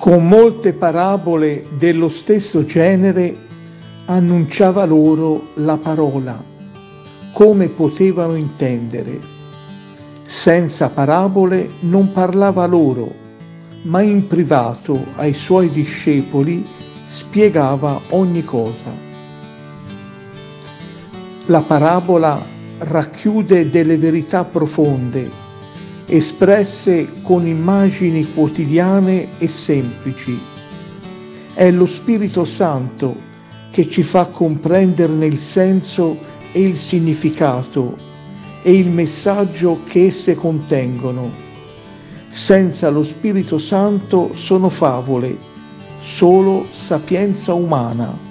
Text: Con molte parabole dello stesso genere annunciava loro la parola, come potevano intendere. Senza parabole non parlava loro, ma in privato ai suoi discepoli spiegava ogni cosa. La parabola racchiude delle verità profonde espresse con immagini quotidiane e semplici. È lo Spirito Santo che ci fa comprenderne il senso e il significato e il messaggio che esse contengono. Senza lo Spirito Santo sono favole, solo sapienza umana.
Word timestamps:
Con 0.00 0.26
molte 0.26 0.72
parabole 0.72 1.66
dello 1.76 2.08
stesso 2.08 2.64
genere 2.64 3.36
annunciava 4.06 4.86
loro 4.86 5.48
la 5.56 5.76
parola, 5.76 6.42
come 7.34 7.68
potevano 7.68 8.34
intendere. 8.34 9.20
Senza 10.22 10.88
parabole 10.88 11.68
non 11.80 12.12
parlava 12.12 12.64
loro, 12.64 13.12
ma 13.82 14.00
in 14.00 14.26
privato 14.26 15.04
ai 15.16 15.34
suoi 15.34 15.68
discepoli 15.68 16.66
spiegava 17.04 18.00
ogni 18.12 18.42
cosa. 18.42 18.90
La 21.44 21.60
parabola 21.60 22.42
racchiude 22.78 23.68
delle 23.68 23.98
verità 23.98 24.46
profonde 24.46 25.49
espresse 26.12 27.22
con 27.22 27.46
immagini 27.46 28.34
quotidiane 28.34 29.28
e 29.38 29.46
semplici. 29.46 30.36
È 31.54 31.70
lo 31.70 31.86
Spirito 31.86 32.44
Santo 32.44 33.14
che 33.70 33.88
ci 33.88 34.02
fa 34.02 34.26
comprenderne 34.26 35.24
il 35.26 35.38
senso 35.38 36.18
e 36.50 36.62
il 36.62 36.76
significato 36.76 37.96
e 38.62 38.76
il 38.76 38.90
messaggio 38.90 39.82
che 39.84 40.06
esse 40.06 40.34
contengono. 40.34 41.30
Senza 42.28 42.90
lo 42.90 43.04
Spirito 43.04 43.58
Santo 43.58 44.32
sono 44.34 44.68
favole, 44.68 45.38
solo 46.00 46.66
sapienza 46.68 47.54
umana. 47.54 48.29